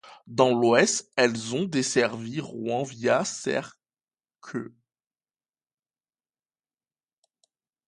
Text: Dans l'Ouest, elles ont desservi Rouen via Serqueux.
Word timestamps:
Dans 0.25 0.57
l'Ouest, 0.59 1.11
elles 1.15 1.53
ont 1.53 1.65
desservi 1.65 2.39
Rouen 2.39 2.81
via 2.81 3.23
Serqueux. 3.23 4.75